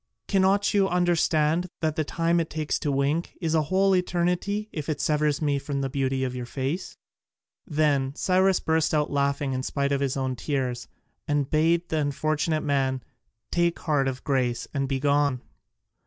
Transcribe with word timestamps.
Cannot 0.27 0.73
you 0.73 0.89
understand 0.89 1.69
that 1.81 1.95
the 1.95 2.03
time 2.03 2.39
it 2.39 2.49
takes 2.49 2.79
to 2.79 2.91
wink 2.91 3.37
is 3.39 3.53
a 3.53 3.61
whole 3.61 3.95
eternity 3.95 4.67
if 4.71 4.89
it 4.89 4.99
severs 4.99 5.43
me 5.43 5.59
from 5.59 5.81
the 5.81 5.91
beauty 5.91 6.23
of 6.23 6.33
your 6.35 6.47
face?" 6.47 6.97
Then 7.67 8.15
Cyrus 8.15 8.59
burst 8.59 8.95
out 8.95 9.11
laughing 9.11 9.53
in 9.53 9.61
spite 9.61 9.91
of 9.91 10.01
his 10.01 10.17
own 10.17 10.35
tears, 10.35 10.87
and 11.27 11.47
bade 11.51 11.87
the 11.89 11.97
unfortunate 11.99 12.63
man 12.63 13.03
take 13.51 13.77
heart 13.77 14.07
of 14.07 14.23
grace 14.23 14.67
and 14.73 14.89
be 14.89 14.99
gone. 14.99 15.43